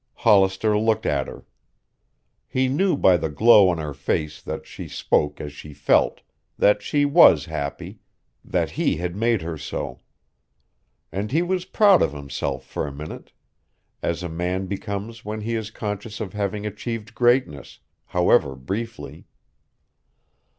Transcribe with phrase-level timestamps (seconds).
[0.15, 1.45] Hollister looked at her.
[2.47, 6.21] He knew by the glow on her face that she spoke as she felt,
[6.57, 7.99] that she was happy,
[8.43, 9.99] that he had made her so.
[11.11, 13.31] And he was proud of himself for a minute,
[14.01, 19.25] as a man becomes when he is conscious of having achieved greatness, however briefly.